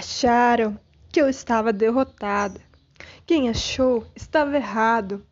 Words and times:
Acharam 0.00 0.80
que 1.12 1.20
eu 1.20 1.28
estava 1.28 1.74
derrotada. 1.74 2.58
Quem 3.26 3.50
achou 3.50 4.06
estava 4.16 4.56
errado, 4.56 5.26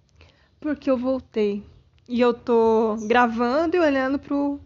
porque 0.60 0.90
eu 0.90 0.98
voltei. 0.98 1.64
E 2.06 2.20
eu 2.20 2.34
tô 2.34 2.94
gravando 3.06 3.76
e 3.76 3.80
olhando 3.80 4.18
pro, 4.18 4.60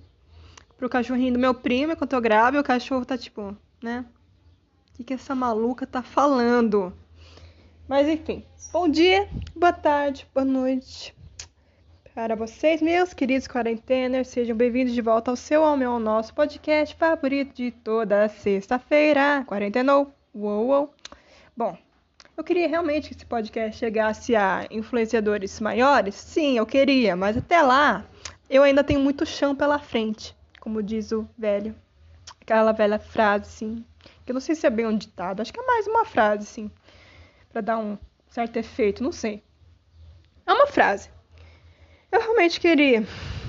pro 0.77 0.89
cachorrinho 0.89 1.35
do 1.35 1.39
meu 1.39 1.55
primo 1.55 1.93
enquanto 1.93 2.15
eu 2.15 2.21
gravo 2.21 2.57
e 2.57 2.59
o 2.59 2.65
cachorro 2.65 3.05
tá 3.05 3.17
tipo, 3.17 3.57
né? 3.81 4.05
O 4.91 4.97
que, 4.97 5.05
que 5.05 5.15
essa 5.15 5.37
maluca 5.37 5.87
tá 5.87 6.03
falando? 6.03 6.93
Mas 7.87 8.09
enfim, 8.09 8.45
bom 8.73 8.89
dia, 8.89 9.29
boa 9.55 9.73
tarde, 9.73 10.27
boa 10.35 10.45
noite 10.45 11.15
para 12.15 12.37
vocês, 12.37 12.83
meus 12.83 13.15
queridos 13.15 13.49
quarenteners. 13.49 14.29
Sejam 14.29 14.55
bem-vindos 14.55 14.93
de 14.93 15.01
volta 15.01 15.31
ao 15.31 15.37
seu 15.37 15.65
ao 15.65 15.79
meu 15.79 15.93
ao 15.93 15.99
nosso 15.99 16.35
podcast 16.35 16.95
favorito 16.95 17.55
de 17.55 17.71
toda 17.71 18.29
sexta-feira. 18.29 19.43
Quarentenou. 19.47 20.13
Uou, 20.35 20.67
uou. 20.67 20.95
Bom, 21.57 21.77
eu 22.37 22.45
queria 22.45 22.69
realmente 22.69 23.09
que 23.09 23.15
esse 23.15 23.25
podcast 23.25 23.79
chegasse 23.79 24.37
a 24.37 24.67
influenciadores 24.71 25.59
maiores? 25.59 26.15
Sim, 26.15 26.59
eu 26.59 26.67
queria, 26.67 27.17
mas 27.17 27.35
até 27.39 27.63
lá 27.63 28.05
eu 28.49 28.63
ainda 28.63 28.85
tenho 28.85 29.01
muito 29.01 29.25
chão 29.25 29.57
pela 29.57 29.79
frente, 29.79 30.37
como 30.61 30.83
diz 30.83 31.13
o 31.13 31.27
velho. 31.39 31.75
Aquela 32.43 32.73
velha 32.73 32.99
frase, 32.99 33.45
assim, 33.45 33.85
que 34.27 34.33
eu 34.33 34.35
não 34.35 34.41
sei 34.41 34.55
se 34.55 34.67
é 34.67 34.71
bem 34.71 34.87
um 34.87 34.97
ditado, 34.97 35.41
acho 35.41 35.53
que 35.53 35.61
é 35.61 35.67
mais 35.67 35.87
uma 35.87 36.05
frase, 36.05 36.43
assim, 36.43 36.71
para 37.51 37.63
dar 37.63 37.79
um 37.79 37.97
certo 38.29 38.59
efeito, 38.59 39.03
não 39.03 39.13
sei. 39.13 39.43
É 40.47 40.53
uma 40.53 40.67
frase. 40.67 41.09
Eu 42.13 42.21
realmente 42.21 42.61
queria, 42.61 43.07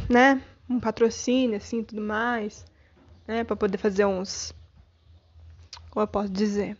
né, 0.09 0.41
um 0.69 0.79
patrocínio, 0.79 1.57
assim, 1.57 1.83
tudo 1.83 2.01
mais, 2.01 2.65
né, 3.27 3.43
para 3.43 3.57
poder 3.57 3.77
fazer 3.77 4.05
uns, 4.05 4.53
como 5.89 6.01
eu 6.01 6.07
posso 6.07 6.29
dizer, 6.29 6.77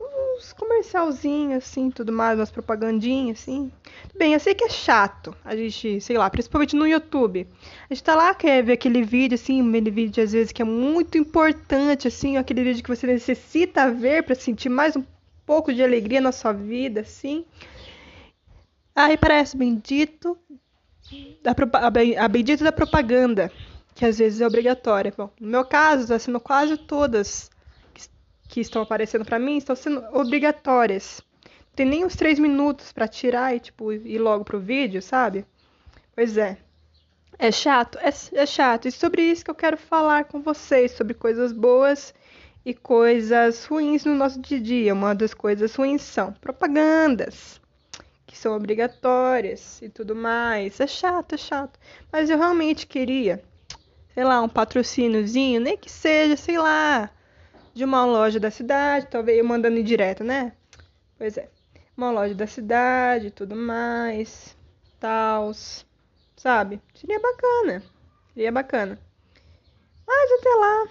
uns 0.00 0.52
comercialzinhos, 0.52 1.58
assim, 1.58 1.92
tudo 1.92 2.12
mais, 2.12 2.36
umas 2.40 2.50
propagandinhas, 2.50 3.38
assim. 3.38 3.70
Bem, 4.16 4.34
eu 4.34 4.40
sei 4.40 4.52
que 4.52 4.64
é 4.64 4.68
chato, 4.68 5.32
a 5.44 5.54
gente, 5.54 6.00
sei 6.00 6.18
lá, 6.18 6.28
principalmente 6.28 6.74
no 6.74 6.84
YouTube. 6.84 7.46
A 7.88 7.94
gente 7.94 8.02
tá 8.02 8.16
lá, 8.16 8.34
quer 8.34 8.64
ver 8.64 8.72
aquele 8.72 9.04
vídeo, 9.04 9.36
assim, 9.36 9.60
aquele 9.68 9.92
vídeo 9.92 10.24
às 10.24 10.32
vezes 10.32 10.50
que 10.50 10.60
é 10.60 10.64
muito 10.64 11.16
importante, 11.16 12.08
assim, 12.08 12.36
aquele 12.36 12.64
vídeo 12.64 12.82
que 12.82 12.90
você 12.90 13.06
necessita 13.06 13.92
ver 13.92 14.24
para 14.24 14.34
sentir 14.34 14.68
mais 14.68 14.96
um 14.96 15.04
pouco 15.46 15.72
de 15.72 15.84
alegria 15.84 16.20
na 16.20 16.32
sua 16.32 16.52
vida, 16.52 17.02
assim. 17.02 17.44
Aí 18.98 19.16
parece 19.16 19.56
bendito 19.56 20.36
da, 21.40 21.54
a 22.18 22.28
bendita 22.28 22.64
da 22.64 22.72
propaganda, 22.72 23.48
que 23.94 24.04
às 24.04 24.18
vezes 24.18 24.40
é 24.40 24.46
obrigatória. 24.46 25.14
Bom, 25.16 25.30
no 25.38 25.48
meu 25.48 25.64
caso, 25.64 26.02
está 26.02 26.18
sendo 26.18 26.40
quase 26.40 26.76
todas 26.76 27.48
que, 27.94 28.08
que 28.48 28.60
estão 28.60 28.82
aparecendo 28.82 29.24
para 29.24 29.38
mim 29.38 29.56
estão 29.56 29.76
sendo 29.76 30.04
obrigatórias. 30.12 31.22
Tem 31.76 31.86
nem 31.86 32.04
os 32.04 32.16
três 32.16 32.40
minutos 32.40 32.90
para 32.90 33.06
tirar 33.06 33.54
e 33.54 33.60
tipo 33.60 33.92
ir 33.92 34.18
logo 34.18 34.44
pro 34.44 34.58
vídeo, 34.58 35.00
sabe? 35.00 35.46
Pois 36.12 36.36
é. 36.36 36.58
É 37.38 37.52
chato? 37.52 37.98
É, 37.98 38.12
é 38.32 38.46
chato. 38.46 38.88
E 38.88 38.90
sobre 38.90 39.22
isso 39.22 39.44
que 39.44 39.50
eu 39.52 39.54
quero 39.54 39.76
falar 39.76 40.24
com 40.24 40.42
vocês, 40.42 40.90
sobre 40.90 41.14
coisas 41.14 41.52
boas 41.52 42.12
e 42.66 42.74
coisas 42.74 43.64
ruins 43.64 44.04
no 44.04 44.16
nosso 44.16 44.40
dia 44.40 44.58
a 44.58 44.60
dia. 44.60 44.92
Uma 44.92 45.14
das 45.14 45.32
coisas 45.32 45.72
ruins 45.76 46.02
são 46.02 46.32
propagandas 46.32 47.60
são 48.38 48.56
obrigatórias 48.56 49.82
e 49.82 49.88
tudo 49.88 50.14
mais. 50.14 50.80
É 50.80 50.86
chato, 50.86 51.34
é 51.34 51.38
chato. 51.38 51.78
Mas 52.10 52.30
eu 52.30 52.38
realmente 52.38 52.86
queria, 52.86 53.42
sei 54.14 54.24
lá, 54.24 54.40
um 54.40 54.48
patrocíniozinho, 54.48 55.60
nem 55.60 55.76
que 55.76 55.90
seja, 55.90 56.36
sei 56.36 56.58
lá, 56.58 57.10
de 57.74 57.84
uma 57.84 58.04
loja 58.04 58.40
da 58.40 58.50
cidade, 58.50 59.08
talvez 59.10 59.38
eu 59.38 59.44
mandando 59.44 59.82
direto, 59.82 60.24
né? 60.24 60.52
Pois 61.16 61.36
é. 61.36 61.48
Uma 61.96 62.10
loja 62.12 62.34
da 62.34 62.46
cidade 62.46 63.30
tudo 63.32 63.56
mais, 63.56 64.56
tals, 65.00 65.84
sabe? 66.36 66.80
Seria 66.94 67.20
bacana. 67.20 67.82
Seria 68.34 68.52
bacana. 68.52 68.98
Mas 70.06 70.32
até 70.40 70.54
lá. 70.54 70.88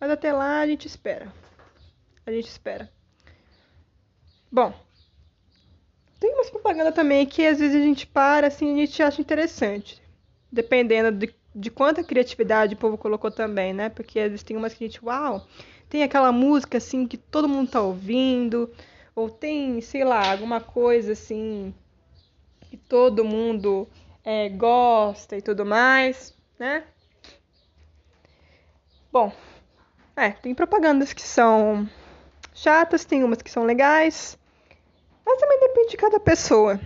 Mas 0.00 0.10
até 0.10 0.32
lá 0.32 0.60
a 0.60 0.66
gente 0.66 0.86
espera. 0.86 1.32
A 2.26 2.30
gente 2.30 2.46
espera. 2.46 2.92
Bom, 4.52 4.72
umas 6.48 6.50
propagandas 6.50 6.94
também 6.94 7.26
que 7.26 7.46
às 7.46 7.58
vezes 7.58 7.76
a 7.76 7.84
gente 7.84 8.06
para 8.06 8.46
assim 8.46 8.74
a 8.74 8.86
gente 8.86 9.02
acha 9.02 9.20
interessante. 9.20 10.02
Dependendo 10.50 11.12
de, 11.12 11.34
de 11.54 11.70
quanta 11.70 12.02
criatividade 12.02 12.74
o 12.74 12.78
povo 12.78 12.96
colocou 12.96 13.30
também, 13.30 13.72
né? 13.72 13.88
Porque 13.88 14.18
às 14.18 14.30
vezes 14.30 14.42
tem 14.42 14.56
umas 14.56 14.74
que 14.74 14.84
a 14.84 14.86
gente, 14.86 15.04
uau, 15.04 15.46
tem 15.88 16.02
aquela 16.02 16.32
música 16.32 16.78
assim 16.78 17.06
que 17.06 17.16
todo 17.16 17.48
mundo 17.48 17.70
tá 17.70 17.80
ouvindo, 17.80 18.70
ou 19.14 19.28
tem, 19.28 19.80
sei 19.80 20.04
lá, 20.04 20.30
alguma 20.30 20.60
coisa 20.60 21.12
assim 21.12 21.74
que 22.62 22.76
todo 22.76 23.24
mundo 23.24 23.88
é, 24.24 24.48
gosta 24.48 25.36
e 25.36 25.42
tudo 25.42 25.66
mais, 25.66 26.34
né? 26.58 26.84
Bom, 29.10 29.32
é, 30.14 30.30
tem 30.30 30.54
propagandas 30.54 31.12
que 31.12 31.22
são 31.22 31.88
chatas, 32.54 33.04
tem 33.04 33.24
umas 33.24 33.40
que 33.40 33.50
são 33.50 33.64
legais. 33.64 34.37
Mas 35.28 35.40
também 35.40 35.60
depende 35.60 35.90
de 35.90 35.96
cada 35.98 36.18
pessoa 36.18 36.80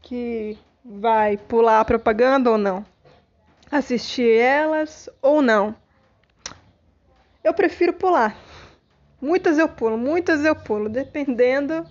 que 0.00 0.56
vai 0.84 1.36
pular 1.36 1.80
a 1.80 1.84
propaganda 1.84 2.48
ou 2.52 2.56
não. 2.56 2.86
Assistir 3.68 4.30
elas 4.30 5.10
ou 5.20 5.42
não. 5.42 5.74
Eu 7.42 7.52
prefiro 7.52 7.94
pular. 7.94 8.36
Muitas 9.20 9.58
eu 9.58 9.68
pulo, 9.68 9.98
muitas 9.98 10.44
eu 10.44 10.54
pulo, 10.54 10.88
dependendo 10.88 11.84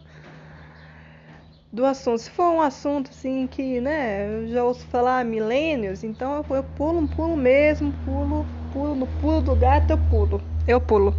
do 1.69 1.85
assunto. 1.85 2.19
Se 2.19 2.31
for 2.31 2.49
um 2.53 2.61
assunto 2.61 3.09
assim 3.09 3.45
que, 3.45 3.81
né, 3.81 4.33
eu 4.33 4.47
já 4.47 4.63
ouço 4.63 4.87
falar 4.87 5.25
milênios, 5.25 6.01
então 6.01 6.45
eu, 6.49 6.55
eu 6.55 6.63
pulo, 6.63 7.05
pulo 7.09 7.35
mesmo, 7.35 7.91
pulo, 8.05 8.45
pulo, 8.71 8.95
no 8.95 9.07
pulo 9.19 9.41
do 9.41 9.55
gato 9.57 9.91
eu 9.91 9.97
pulo. 10.09 10.41
Eu 10.65 10.79
pulo. 10.79 11.13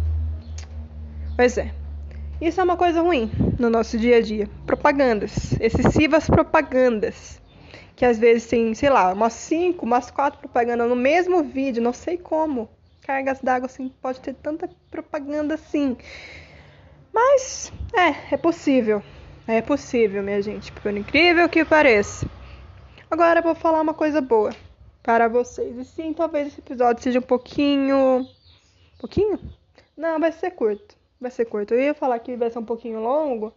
Pois 1.35 1.55
é. 1.59 1.82
Isso 2.43 2.59
é 2.59 2.63
uma 2.65 2.75
coisa 2.75 3.01
ruim 3.01 3.31
no 3.57 3.69
nosso 3.69 3.97
dia 3.97 4.17
a 4.17 4.21
dia. 4.21 4.49
Propagandas, 4.65 5.53
excessivas 5.61 6.27
propagandas. 6.27 7.41
Que 7.95 8.03
às 8.03 8.19
vezes 8.19 8.49
tem, 8.49 8.73
sei 8.73 8.89
lá, 8.89 9.13
umas 9.13 9.31
cinco, 9.31 9.85
umas 9.85 10.11
quatro 10.11 10.41
propagandas 10.41 10.89
no 10.89 10.95
mesmo 10.95 11.41
vídeo, 11.41 11.81
não 11.81 11.93
sei 11.93 12.17
como. 12.17 12.69
Cargas 13.01 13.39
d'água 13.39 13.67
assim, 13.67 13.87
pode 14.01 14.19
ter 14.19 14.33
tanta 14.33 14.69
propaganda 14.91 15.53
assim. 15.53 15.95
Mas, 17.13 17.71
é, 17.93 18.33
é 18.33 18.37
possível. 18.37 19.01
É 19.47 19.61
possível, 19.61 20.21
minha 20.21 20.41
gente, 20.41 20.69
por 20.73 20.91
incrível 20.91 21.47
que 21.47 21.63
pareça. 21.63 22.29
Agora 23.09 23.39
eu 23.39 23.43
vou 23.43 23.55
falar 23.55 23.79
uma 23.79 23.93
coisa 23.93 24.19
boa 24.19 24.49
para 25.01 25.29
vocês. 25.29 25.77
E 25.77 25.85
sim, 25.85 26.11
talvez 26.11 26.47
esse 26.47 26.59
episódio 26.59 27.01
seja 27.01 27.19
um 27.19 27.21
pouquinho. 27.21 28.27
pouquinho? 28.99 29.39
Não, 29.95 30.19
vai 30.19 30.33
ser 30.33 30.51
curto 30.51 31.01
vai 31.23 31.31
ser 31.31 31.45
curto. 31.45 31.73
Eu 31.73 31.81
ia 31.81 31.93
falar 31.93 32.19
que 32.19 32.35
vai 32.35 32.51
ser 32.51 32.59
um 32.59 32.65
pouquinho 32.65 32.99
longo, 32.99 33.53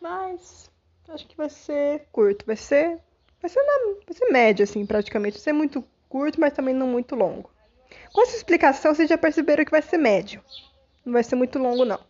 mas 0.00 0.70
acho 1.08 1.26
que 1.26 1.36
vai 1.36 1.48
ser 1.48 2.06
curto. 2.12 2.44
Vai 2.44 2.56
ser, 2.56 2.98
vai 3.40 3.48
ser, 3.48 3.62
na, 3.62 3.94
vai 4.06 4.14
ser 4.14 4.26
médio, 4.30 4.64
assim, 4.64 4.84
praticamente. 4.84 5.38
Vai 5.38 5.42
ser 5.42 5.52
muito 5.52 5.82
curto, 6.08 6.40
mas 6.40 6.52
também 6.52 6.74
não 6.74 6.86
muito 6.86 7.14
longo. 7.14 7.50
Com 8.12 8.22
essa 8.22 8.36
explicação, 8.36 8.94
vocês 8.94 9.08
já 9.08 9.16
perceberam 9.16 9.64
que 9.64 9.70
vai 9.70 9.82
ser 9.82 9.96
médio. 9.96 10.42
Não 11.04 11.12
vai 11.12 11.22
ser 11.22 11.36
muito 11.36 11.58
longo, 11.58 11.84
não. 11.84 12.00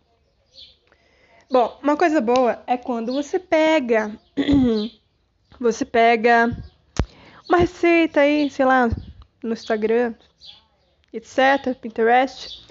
Bom, 1.49 1.79
uma 1.83 1.95
coisa 1.95 2.19
boa 2.19 2.63
é 2.65 2.75
quando 2.75 3.13
você 3.13 3.37
pega. 3.39 4.11
você 5.59 5.85
pega 5.85 6.49
uma 7.47 7.59
receita 7.59 8.21
aí, 8.21 8.49
sei 8.49 8.65
lá, 8.65 8.89
no 9.43 9.53
Instagram, 9.53 10.15
etc., 11.13 11.75
Pinterest. 11.79 12.64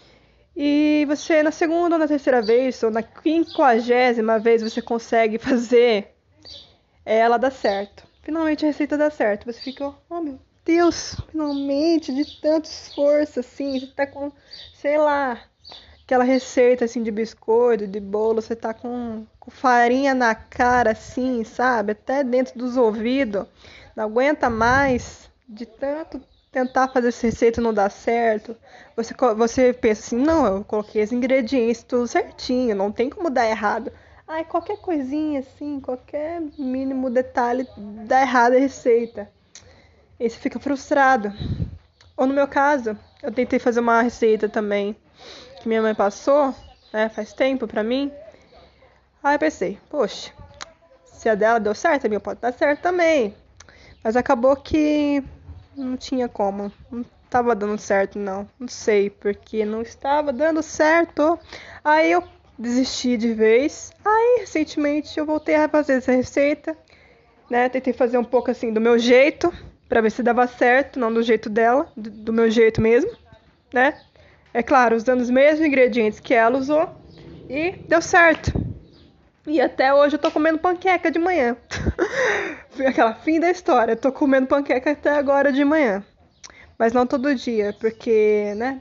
E 0.56 1.04
você, 1.08 1.42
na 1.42 1.50
segunda 1.50 1.96
ou 1.96 1.98
na 1.98 2.06
terceira 2.06 2.40
vez, 2.40 2.82
ou 2.82 2.90
na 2.90 3.02
quinquagésima 3.02 4.38
vez, 4.38 4.62
você 4.62 4.80
consegue 4.80 5.38
fazer 5.38 6.14
ela 7.04 7.36
dar 7.36 7.50
certo. 7.50 8.06
Finalmente 8.22 8.64
a 8.64 8.68
receita 8.68 8.96
dá 8.96 9.10
certo. 9.10 9.46
Você 9.46 9.60
fica, 9.60 9.92
oh 10.08 10.20
meu 10.20 10.38
Deus, 10.64 11.16
finalmente, 11.30 12.14
de 12.14 12.40
tanto 12.40 12.64
esforço, 12.64 13.40
assim, 13.40 13.78
você 13.78 13.86
tá 13.88 14.06
com, 14.06 14.32
sei 14.72 14.96
lá, 14.96 15.42
aquela 16.04 16.24
receita 16.24 16.86
assim 16.86 17.02
de 17.02 17.10
biscoito, 17.10 17.86
de 17.86 18.00
bolo, 18.00 18.40
você 18.40 18.56
tá 18.56 18.72
com, 18.72 19.26
com 19.38 19.50
farinha 19.50 20.14
na 20.14 20.34
cara, 20.34 20.92
assim, 20.92 21.44
sabe? 21.44 21.92
Até 21.92 22.24
dentro 22.24 22.58
dos 22.58 22.76
ouvidos. 22.76 23.46
Não 23.94 24.04
aguenta 24.04 24.48
mais 24.48 25.28
de 25.46 25.66
tanto 25.66 26.20
tentar 26.54 26.86
fazer 26.86 27.08
essa 27.08 27.26
receita 27.26 27.60
não 27.60 27.74
dá 27.74 27.90
certo, 27.90 28.56
você, 28.94 29.12
você 29.36 29.72
pensa 29.72 30.02
assim, 30.02 30.16
não, 30.16 30.46
eu 30.46 30.64
coloquei 30.64 31.02
os 31.02 31.10
ingredientes 31.10 31.82
tudo 31.82 32.06
certinho, 32.06 32.76
não 32.76 32.92
tem 32.92 33.10
como 33.10 33.28
dar 33.28 33.48
errado. 33.48 33.90
Ai, 34.26 34.44
qualquer 34.44 34.78
coisinha 34.78 35.40
assim, 35.40 35.80
qualquer 35.80 36.40
mínimo 36.56 37.10
detalhe 37.10 37.66
dá 38.06 38.20
errado 38.20 38.54
a 38.54 38.58
receita. 38.58 39.28
E 40.18 40.30
você 40.30 40.38
fica 40.38 40.60
frustrado. 40.60 41.32
Ou 42.16 42.24
no 42.24 42.32
meu 42.32 42.46
caso, 42.46 42.96
eu 43.20 43.32
tentei 43.32 43.58
fazer 43.58 43.80
uma 43.80 44.00
receita 44.00 44.48
também 44.48 44.96
que 45.60 45.66
minha 45.66 45.82
mãe 45.82 45.94
passou, 45.94 46.54
né, 46.92 47.08
faz 47.08 47.32
tempo 47.32 47.66
pra 47.66 47.82
mim. 47.82 48.12
Aí 49.24 49.34
eu 49.34 49.40
pensei, 49.40 49.76
poxa, 49.90 50.32
se 51.04 51.28
a 51.28 51.34
dela 51.34 51.58
deu 51.58 51.74
certo, 51.74 52.06
a 52.06 52.08
minha 52.08 52.20
pode 52.20 52.40
dar 52.40 52.52
certo 52.52 52.80
também. 52.80 53.34
Mas 54.04 54.14
acabou 54.14 54.54
que 54.54 55.24
não 55.76 55.96
tinha 55.96 56.28
como. 56.28 56.72
Não 56.90 57.04
estava 57.24 57.54
dando 57.54 57.78
certo, 57.78 58.18
não. 58.18 58.48
Não 58.58 58.68
sei, 58.68 59.10
porque 59.10 59.64
não 59.64 59.82
estava 59.82 60.32
dando 60.32 60.62
certo. 60.62 61.38
Aí 61.84 62.12
eu 62.12 62.22
desisti 62.58 63.16
de 63.16 63.32
vez. 63.32 63.92
Aí, 64.04 64.40
recentemente, 64.40 65.18
eu 65.18 65.26
voltei 65.26 65.56
a 65.56 65.68
fazer 65.68 65.94
essa 65.94 66.12
receita. 66.12 66.76
Né? 67.50 67.68
Tentei 67.68 67.92
fazer 67.92 68.18
um 68.18 68.24
pouco 68.24 68.50
assim 68.50 68.72
do 68.72 68.80
meu 68.80 68.98
jeito, 68.98 69.52
para 69.88 70.00
ver 70.00 70.10
se 70.10 70.22
dava 70.22 70.46
certo, 70.46 70.98
não 70.98 71.12
do 71.12 71.22
jeito 71.22 71.50
dela, 71.50 71.86
do, 71.96 72.32
meu 72.32 72.50
jeito 72.50 72.80
mesmo, 72.80 73.10
né? 73.72 74.00
É 74.52 74.62
claro, 74.62 74.96
usando 74.96 75.20
os 75.20 75.30
mesmos 75.30 75.66
ingredientes 75.66 76.20
que 76.20 76.32
ela 76.32 76.58
usou 76.58 76.88
e 77.48 77.72
deu 77.88 78.00
certo. 78.00 78.63
E 79.46 79.60
até 79.60 79.92
hoje 79.92 80.16
eu 80.16 80.18
tô 80.18 80.30
comendo 80.30 80.58
panqueca 80.58 81.10
de 81.10 81.18
manhã. 81.18 81.56
Aquela 82.86 83.14
fim 83.14 83.38
da 83.38 83.50
história. 83.50 83.94
Tô 83.94 84.10
comendo 84.10 84.46
panqueca 84.46 84.92
até 84.92 85.10
agora 85.10 85.52
de 85.52 85.62
manhã. 85.64 86.02
Mas 86.78 86.92
não 86.92 87.06
todo 87.06 87.34
dia, 87.34 87.74
porque, 87.78 88.54
né? 88.56 88.80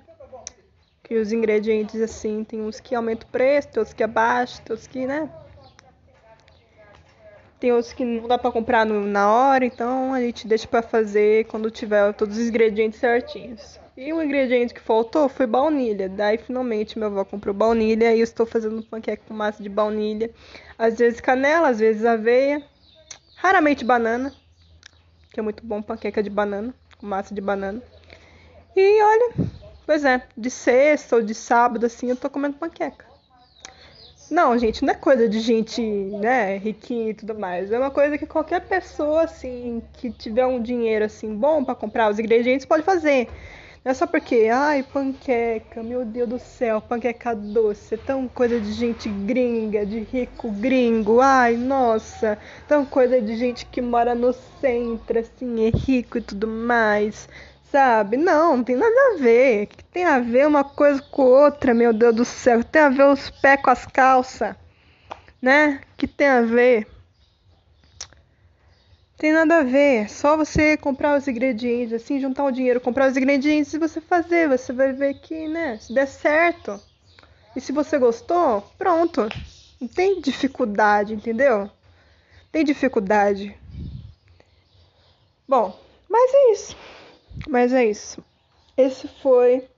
Que 1.04 1.16
os 1.16 1.34
ingredientes 1.34 2.02
assim, 2.02 2.44
tem 2.46 2.62
uns 2.62 2.80
que 2.80 2.96
aumentam 2.96 3.28
o 3.28 3.32
preço, 3.32 3.68
tem 3.68 3.80
outros 3.82 3.94
que 3.94 4.04
abaixam, 4.04 4.64
tem 4.64 4.74
outros 4.74 4.88
que, 4.88 5.06
né? 5.06 5.30
Tem 7.60 7.72
outros 7.72 7.94
que 7.94 8.06
não 8.06 8.28
dá 8.28 8.38
pra 8.38 8.52
comprar 8.52 8.86
no, 8.86 9.06
na 9.06 9.32
hora, 9.32 9.66
então 9.66 10.14
a 10.14 10.22
gente 10.22 10.48
deixa 10.48 10.68
pra 10.68 10.82
fazer 10.82 11.46
quando 11.46 11.70
tiver 11.70 12.14
todos 12.14 12.38
os 12.38 12.48
ingredientes 12.48 13.00
certinhos. 13.00 13.80
E 13.96 14.12
o 14.12 14.22
ingrediente 14.22 14.74
que 14.74 14.82
faltou 14.82 15.30
foi 15.30 15.46
baunilha. 15.46 16.10
Daí 16.10 16.38
finalmente 16.38 16.98
meu 16.98 17.10
avó 17.10 17.24
comprou 17.24 17.54
baunilha 17.54 18.14
e 18.14 18.20
eu 18.20 18.24
estou 18.24 18.46
fazendo 18.46 18.82
panqueca 18.82 19.22
com 19.28 19.34
massa 19.34 19.62
de 19.62 19.70
baunilha. 19.70 20.32
Às 20.78 20.98
vezes 20.98 21.22
canela, 21.22 21.70
às 21.70 21.80
vezes 21.80 22.04
aveia. 22.04 22.64
Raramente 23.36 23.86
banana, 23.86 24.34
que 25.32 25.40
é 25.40 25.44
muito 25.44 25.66
bom 25.66 25.82
panqueca 25.82 26.24
de 26.24 26.30
banana, 26.30 26.74
com 26.98 27.06
massa 27.06 27.36
de 27.36 27.42
banana. 27.42 27.82
E 28.76 29.04
olha, 29.04 29.34
pois 29.86 30.04
é, 30.06 30.24
de 30.36 30.50
sexta 30.50 31.18
ou 31.18 31.22
de 31.22 31.36
sábado 31.36 31.86
assim 31.86 32.10
eu 32.10 32.16
tô 32.16 32.30
comendo 32.30 32.58
panqueca. 32.58 33.06
Não, 34.32 34.58
gente, 34.58 34.84
não 34.84 34.94
é 34.94 34.96
coisa 34.96 35.30
de 35.30 35.40
gente, 35.40 35.82
né, 35.82 36.58
riquinha 36.58 37.12
e 37.12 37.14
tudo 37.14 37.38
mais. 37.38 37.72
É 37.72 37.78
uma 37.78 37.92
coisa 37.92 38.18
que 38.18 38.26
qualquer 38.26 38.62
pessoa, 38.62 39.26
assim, 39.26 39.84
que 39.94 40.10
tiver 40.10 40.46
um 40.48 40.60
dinheiro, 40.60 41.06
assim, 41.06 41.36
bom 41.36 41.64
para 41.64 41.76
comprar 41.76 42.10
os 42.10 42.18
ingredientes 42.18 42.66
pode 42.66 42.82
fazer. 42.82 43.28
Não 43.84 43.92
é 43.92 43.94
só 43.94 44.08
porque, 44.08 44.48
ai, 44.50 44.82
panqueca, 44.82 45.84
meu 45.84 46.06
Deus 46.06 46.30
do 46.30 46.40
céu, 46.40 46.80
panqueca 46.80 47.36
doce, 47.36 47.96
é 47.96 47.98
tão 47.98 48.30
coisa 48.30 48.60
de 48.62 48.72
gente 48.72 49.10
gringa, 49.10 49.86
de 49.86 50.00
rico 50.00 50.50
gringo, 50.52 51.20
ai, 51.20 51.58
nossa, 51.58 52.40
tão 52.66 52.86
coisa 52.86 53.22
de 53.22 53.36
gente 53.36 53.66
que 53.66 53.82
mora 53.82 54.16
no 54.16 54.32
centro, 54.32 55.20
assim, 55.20 55.66
é 55.68 55.70
rico 55.70 56.18
e 56.18 56.22
tudo 56.22 56.48
mais, 56.48 57.28
sabe? 57.64 58.16
Não, 58.16 58.56
não 58.56 58.64
tem 58.64 58.78
nada 58.78 58.96
a 59.16 59.18
ver. 59.18 59.66
Que 59.66 59.84
tem 59.84 60.06
a 60.06 60.20
ver 60.20 60.48
uma 60.48 60.64
coisa 60.64 61.02
com 61.02 61.24
outra, 61.24 61.74
meu 61.74 61.92
Deus 61.92 62.16
do 62.16 62.24
céu? 62.26 62.64
Tem 62.64 62.84
a 62.84 62.90
ver 62.90 63.06
os 63.08 63.30
pés 63.30 63.62
com 63.62 63.70
as 63.70 63.86
calças, 63.86 64.56
né? 65.42 65.82
Que 65.98 66.08
tem 66.08 66.28
a 66.28 66.42
ver? 66.42 66.88
Tem 69.24 69.32
nada 69.32 69.60
a 69.60 69.64
ver. 69.64 70.04
É 70.04 70.08
só 70.10 70.36
você 70.36 70.76
comprar 70.76 71.18
os 71.18 71.26
ingredientes, 71.30 71.94
assim, 71.94 72.20
juntar 72.20 72.44
o 72.44 72.52
dinheiro, 72.52 72.82
comprar 72.82 73.10
os 73.10 73.16
ingredientes 73.16 73.74
e 73.74 73.80
você 73.80 74.02
fazer. 74.02 74.50
Você 74.50 74.74
vai 74.74 74.92
ver 74.92 75.14
que, 75.14 75.48
né, 75.48 75.78
se 75.78 75.94
der 75.94 76.08
certo. 76.08 76.78
E 77.56 77.62
se 77.62 77.72
você 77.72 77.98
gostou, 77.98 78.62
pronto. 78.78 79.30
Não 79.80 79.88
tem 79.88 80.20
dificuldade, 80.20 81.14
entendeu? 81.14 81.72
Tem 82.52 82.66
dificuldade. 82.66 83.58
Bom, 85.48 85.74
mas 86.10 86.34
é 86.34 86.52
isso. 86.52 86.76
Mas 87.48 87.72
é 87.72 87.86
isso. 87.86 88.22
Esse 88.76 89.08
foi 89.08 89.70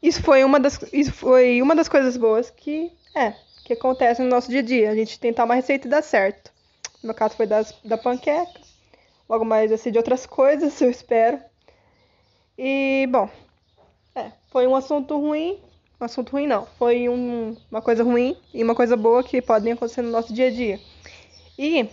isso 0.00 0.22
foi 0.22 0.44
uma 0.44 0.60
das 0.60 0.78
isso 0.92 1.12
foi 1.12 1.60
uma 1.60 1.74
das 1.74 1.88
coisas 1.88 2.16
boas 2.16 2.48
que 2.48 2.92
é, 3.12 3.34
que 3.64 3.72
acontece 3.72 4.22
no 4.22 4.28
nosso 4.28 4.48
dia 4.48 4.60
a 4.60 4.62
dia. 4.62 4.90
A 4.92 4.94
gente 4.94 5.18
tentar 5.18 5.46
uma 5.46 5.56
receita 5.56 5.88
e 5.88 5.90
dar 5.90 6.02
certo. 6.02 6.51
No 7.02 7.08
meu 7.08 7.14
caso 7.14 7.34
foi 7.36 7.46
das, 7.46 7.74
da 7.84 7.98
panqueca. 7.98 8.60
Logo 9.28 9.44
mais 9.44 9.80
ser 9.80 9.90
de 9.90 9.98
outras 9.98 10.26
coisas, 10.26 10.80
eu 10.80 10.90
espero. 10.90 11.40
E, 12.56 13.08
bom, 13.10 13.28
é, 14.14 14.30
foi 14.50 14.66
um 14.66 14.76
assunto 14.76 15.18
ruim. 15.18 15.58
Um 16.00 16.04
assunto 16.04 16.30
ruim 16.32 16.46
não. 16.46 16.66
Foi 16.78 17.08
um, 17.08 17.56
uma 17.70 17.80
coisa 17.80 18.04
ruim 18.04 18.36
e 18.52 18.62
uma 18.62 18.74
coisa 18.74 18.96
boa 18.96 19.24
que 19.24 19.40
podem 19.40 19.72
acontecer 19.72 20.02
no 20.02 20.10
nosso 20.10 20.32
dia 20.32 20.48
a 20.48 20.50
dia. 20.50 20.78
E, 21.58 21.88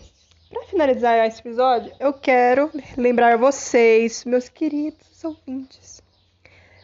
para 0.49 0.63
finalizar 0.65 1.27
esse 1.27 1.39
episódio, 1.39 1.91
eu 1.99 2.11
quero 2.13 2.71
lembrar 2.97 3.37
vocês, 3.37 4.25
meus 4.25 4.49
queridos 4.49 5.23
ouvintes, 5.23 6.01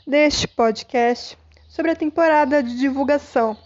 deste 0.06 0.48
podcast 0.48 1.38
sobre 1.68 1.92
a 1.92 1.96
temporada 1.96 2.64
de 2.64 2.78
divulgação, 2.78 3.58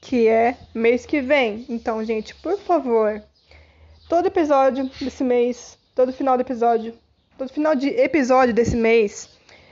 que 0.00 0.26
é 0.26 0.56
mês 0.74 1.06
que 1.06 1.20
vem. 1.20 1.64
Então, 1.68 2.04
gente, 2.04 2.34
por 2.36 2.58
favor, 2.58 3.22
todo 4.12 4.26
episódio 4.26 4.90
desse 5.00 5.24
mês, 5.24 5.78
todo 5.94 6.12
final 6.12 6.36
do 6.36 6.42
episódio, 6.42 6.92
todo 7.38 7.50
final 7.50 7.74
de 7.74 7.88
episódio 7.88 8.52
desse 8.52 8.76
mês, 8.76 9.26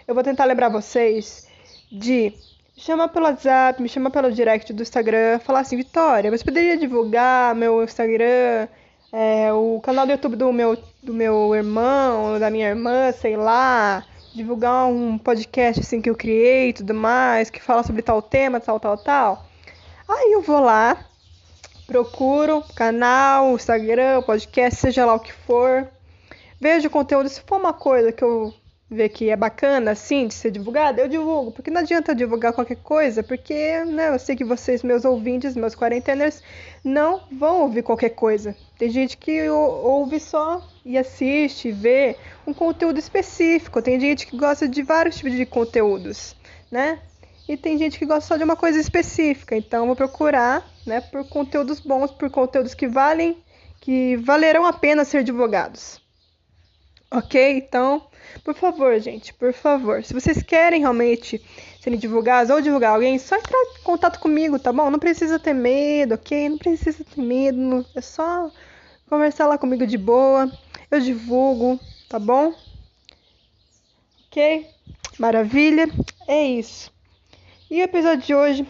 eu 0.08 0.14
vou 0.14 0.24
tentar 0.24 0.46
lembrar 0.46 0.70
vocês 0.70 1.46
de 1.92 2.32
me 2.74 2.82
chamar 2.82 3.08
pelo 3.08 3.26
WhatsApp, 3.26 3.82
me 3.82 3.86
chamar 3.86 4.08
pelo 4.08 4.32
direct 4.32 4.72
do 4.72 4.80
Instagram, 4.80 5.40
falar 5.40 5.60
assim, 5.60 5.76
Vitória, 5.76 6.30
você 6.30 6.42
poderia 6.42 6.78
divulgar 6.78 7.54
meu 7.54 7.84
Instagram, 7.84 8.66
é, 9.12 9.52
o 9.52 9.78
canal 9.82 10.06
do 10.06 10.12
YouTube 10.12 10.36
do 10.36 10.50
meu, 10.50 10.74
do 11.02 11.12
meu 11.12 11.54
irmão, 11.54 12.38
da 12.38 12.48
minha 12.48 12.70
irmã, 12.70 13.12
sei 13.12 13.36
lá, 13.36 14.06
divulgar 14.34 14.86
um 14.86 15.18
podcast 15.18 15.82
assim 15.82 16.00
que 16.00 16.08
eu 16.08 16.16
criei 16.16 16.70
e 16.70 16.72
tudo 16.72 16.94
mais, 16.94 17.50
que 17.50 17.60
fala 17.60 17.82
sobre 17.82 18.00
tal 18.00 18.22
tema, 18.22 18.58
tal, 18.58 18.80
tal, 18.80 18.96
tal. 18.96 19.44
Aí 20.08 20.32
eu 20.32 20.40
vou 20.40 20.60
lá, 20.60 20.96
procuro 21.90 22.62
canal, 22.76 23.52
Instagram, 23.56 24.22
podcast, 24.22 24.78
seja 24.80 25.04
lá 25.04 25.14
o 25.14 25.18
que 25.18 25.32
for. 25.32 25.88
Vejo 26.60 26.86
o 26.86 26.90
conteúdo. 26.90 27.28
Se 27.28 27.40
for 27.40 27.58
uma 27.58 27.72
coisa 27.72 28.12
que 28.12 28.22
eu 28.22 28.54
ver 28.88 29.08
que 29.08 29.28
é 29.28 29.34
bacana, 29.34 29.90
assim, 29.90 30.28
de 30.28 30.34
ser 30.34 30.52
divulgada, 30.52 31.02
eu 31.02 31.08
divulgo. 31.08 31.50
Porque 31.50 31.68
não 31.68 31.80
adianta 31.80 32.14
divulgar 32.14 32.52
qualquer 32.52 32.76
coisa, 32.76 33.24
porque 33.24 33.84
né, 33.86 34.10
eu 34.10 34.20
sei 34.20 34.36
que 34.36 34.44
vocês, 34.44 34.84
meus 34.84 35.04
ouvintes, 35.04 35.56
meus 35.56 35.74
quarenteners, 35.74 36.40
não 36.84 37.22
vão 37.32 37.62
ouvir 37.62 37.82
qualquer 37.82 38.10
coisa. 38.10 38.54
Tem 38.78 38.88
gente 38.88 39.16
que 39.16 39.48
ouve 39.50 40.20
só 40.20 40.64
e 40.84 40.96
assiste, 40.96 41.72
vê 41.72 42.16
um 42.46 42.54
conteúdo 42.54 43.00
específico. 43.00 43.82
Tem 43.82 43.98
gente 43.98 44.28
que 44.28 44.36
gosta 44.36 44.68
de 44.68 44.80
vários 44.80 45.16
tipos 45.16 45.32
de 45.32 45.44
conteúdos, 45.44 46.36
né? 46.70 47.00
E 47.50 47.56
tem 47.56 47.76
gente 47.76 47.98
que 47.98 48.06
gosta 48.06 48.28
só 48.28 48.36
de 48.36 48.44
uma 48.44 48.54
coisa 48.54 48.78
específica. 48.78 49.56
Então, 49.56 49.86
vou 49.86 49.96
procurar, 49.96 50.64
né, 50.86 51.00
por 51.00 51.28
conteúdos 51.28 51.80
bons, 51.80 52.12
por 52.12 52.30
conteúdos 52.30 52.74
que 52.74 52.86
valem, 52.86 53.42
que 53.80 54.16
valerão 54.18 54.64
a 54.64 54.72
pena 54.72 55.04
ser 55.04 55.24
divulgados. 55.24 56.00
Ok? 57.10 57.56
Então, 57.56 58.06
por 58.44 58.54
favor, 58.54 58.96
gente, 59.00 59.34
por 59.34 59.52
favor, 59.52 60.04
se 60.04 60.14
vocês 60.14 60.44
querem 60.44 60.82
realmente 60.82 61.44
serem 61.80 61.98
divulgados 61.98 62.52
ou 62.52 62.60
divulgar 62.60 62.94
alguém, 62.94 63.18
só 63.18 63.34
entrar 63.34 63.58
em 63.58 63.82
contato 63.82 64.20
comigo, 64.20 64.56
tá 64.56 64.72
bom? 64.72 64.88
Não 64.88 65.00
precisa 65.00 65.36
ter 65.36 65.52
medo, 65.52 66.14
ok? 66.14 66.50
Não 66.50 66.56
precisa 66.56 67.02
ter 67.02 67.20
medo, 67.20 67.84
é 67.96 68.00
só 68.00 68.48
conversar 69.08 69.48
lá 69.48 69.58
comigo 69.58 69.84
de 69.84 69.98
boa. 69.98 70.48
Eu 70.88 71.00
divulgo, 71.00 71.80
tá 72.08 72.20
bom? 72.20 72.54
Ok? 74.28 74.68
Maravilha? 75.18 75.88
É 76.28 76.44
isso. 76.44 76.92
E 77.70 77.80
o 77.80 77.84
episódio 77.84 78.26
de 78.26 78.34
hoje 78.34 78.66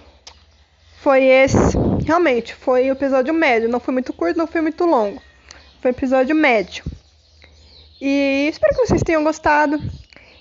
foi 0.99 1.25
esse. 1.25 1.57
Realmente, 2.05 2.55
foi 2.55 2.91
um 2.91 2.93
episódio 2.93 3.33
médio. 3.33 3.67
Não 3.67 3.81
foi 3.81 3.95
muito 3.95 4.13
curto, 4.13 4.37
não 4.37 4.47
foi 4.47 4.61
muito 4.61 4.85
longo. 4.85 5.23
Foi 5.81 5.91
um 5.91 5.95
episódio 5.95 6.37
médio. 6.37 6.85
E 7.99 8.47
espero 8.51 8.75
que 8.75 8.87
vocês 8.87 9.03
tenham 9.03 9.25
gostado. 9.25 9.79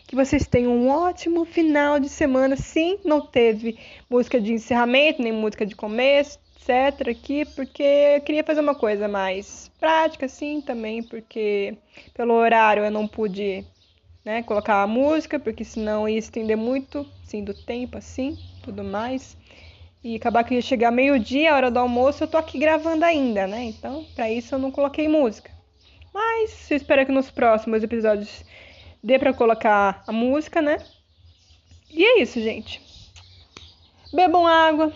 Que 0.05 0.13
vocês 0.13 0.45
tenham 0.45 0.73
um 0.73 0.89
ótimo 0.89 1.45
final 1.45 2.01
de 2.01 2.09
semana. 2.09 2.57
Sim, 2.57 2.99
não 3.05 3.21
teve 3.21 3.79
música 4.09 4.41
de 4.41 4.51
encerramento, 4.51 5.21
nem 5.21 5.31
música 5.31 5.65
de 5.65 5.73
começo, 5.73 6.37
etc. 6.57 7.07
aqui, 7.07 7.45
porque 7.55 7.81
eu 8.17 8.21
queria 8.21 8.43
fazer 8.43 8.59
uma 8.59 8.75
coisa 8.75 9.07
mais 9.07 9.71
prática, 9.79 10.25
assim, 10.25 10.59
também, 10.59 11.01
porque 11.01 11.77
pelo 12.13 12.33
horário 12.33 12.83
eu 12.83 12.91
não 12.91 13.07
pude 13.07 13.63
né, 14.25 14.43
colocar 14.43 14.83
a 14.83 14.87
música, 14.87 15.39
porque 15.39 15.63
senão 15.63 16.09
ia 16.09 16.17
estender 16.17 16.57
muito, 16.57 17.07
sim, 17.23 17.41
do 17.41 17.53
tempo, 17.53 17.97
assim 17.97 18.37
tudo 18.63 18.83
mais. 18.83 19.37
E 20.03 20.15
acabar 20.15 20.43
que 20.43 20.53
ia 20.53 20.61
chegar 20.61 20.91
meio-dia, 20.91 21.53
hora 21.53 21.69
do 21.69 21.79
almoço, 21.79 22.23
eu 22.23 22.27
tô 22.27 22.37
aqui 22.37 22.57
gravando 22.57 23.03
ainda, 23.03 23.45
né? 23.45 23.65
Então, 23.65 24.05
para 24.15 24.31
isso 24.31 24.55
eu 24.55 24.59
não 24.59 24.71
coloquei 24.71 25.07
música. 25.07 25.51
Mas 26.13 26.69
eu 26.71 26.77
espero 26.77 27.05
que 27.05 27.11
nos 27.11 27.29
próximos 27.29 27.83
episódios 27.83 28.43
dê 29.03 29.19
para 29.19 29.33
colocar 29.33 30.03
a 30.07 30.11
música, 30.11 30.61
né? 30.61 30.77
E 31.89 32.03
é 32.03 32.21
isso, 32.21 32.39
gente. 32.41 32.81
Bebam 34.13 34.47
água, 34.47 34.93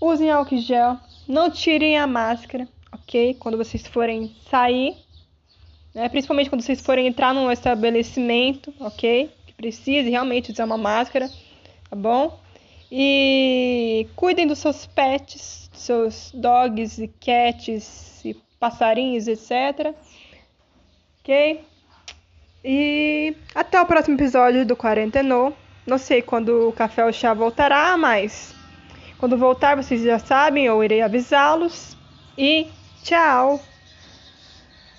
usem 0.00 0.30
álcool 0.30 0.58
gel, 0.58 0.98
não 1.28 1.50
tirem 1.50 1.98
a 1.98 2.06
máscara, 2.06 2.68
ok? 2.92 3.34
Quando 3.34 3.58
vocês 3.58 3.86
forem 3.86 4.34
sair, 4.48 4.96
né? 5.94 6.08
principalmente 6.08 6.48
quando 6.48 6.62
vocês 6.62 6.80
forem 6.80 7.06
entrar 7.06 7.34
num 7.34 7.50
estabelecimento, 7.50 8.72
ok? 8.80 9.30
Que 9.46 9.52
precise 9.52 10.08
realmente 10.08 10.52
usar 10.52 10.64
uma 10.64 10.78
máscara, 10.78 11.30
tá 11.90 11.96
bom? 11.96 12.38
E 12.90 14.08
cuidem 14.16 14.46
dos 14.46 14.58
seus 14.58 14.86
pets, 14.86 15.68
dos 15.72 15.82
seus 15.82 16.32
dogs 16.32 17.02
e 17.02 17.08
cats 17.08 18.24
e 18.24 18.34
passarinhos, 18.58 19.28
etc. 19.28 19.94
Ok? 21.20 21.64
E 22.64 23.36
até 23.54 23.80
o 23.80 23.86
próximo 23.86 24.16
episódio 24.16 24.64
do 24.64 24.76
Quarentenou. 24.76 25.54
Não 25.86 25.98
sei 25.98 26.22
quando 26.22 26.68
o 26.68 26.72
Café 26.72 27.04
ou 27.04 27.12
Chá 27.12 27.32
voltará, 27.32 27.96
mas 27.96 28.54
quando 29.18 29.36
voltar 29.36 29.76
vocês 29.76 30.02
já 30.02 30.18
sabem, 30.18 30.66
eu 30.66 30.82
irei 30.84 31.00
avisá-los. 31.00 31.96
E 32.36 32.68
tchau! 33.02 33.60